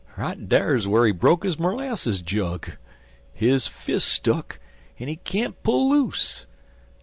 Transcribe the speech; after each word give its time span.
Right 0.17 0.49
dar's 0.49 0.87
whar 0.87 1.05
he 1.05 1.11
broke 1.11 1.43
his 1.43 1.59
merlasses 1.59 2.21
jug. 2.23 2.71
His 3.35 3.67
fis' 3.67 4.03
stuck, 4.03 4.57
en 4.99 5.07
he 5.07 5.17
can't 5.17 5.61
pull 5.61 5.91
loose. 5.91 6.47